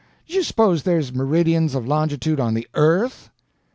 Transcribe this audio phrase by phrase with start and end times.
[0.25, 3.29] Did you s'pose there's meridians of longitude on the _earth?